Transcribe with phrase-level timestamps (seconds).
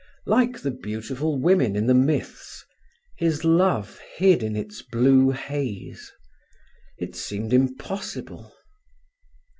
[0.25, 2.65] Like the beautiful women in the myths,
[3.19, 6.11] his love hid in its blue haze.
[6.97, 8.51] It seemed impossible.